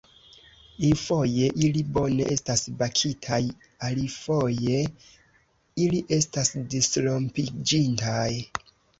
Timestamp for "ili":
1.65-1.81, 5.83-5.99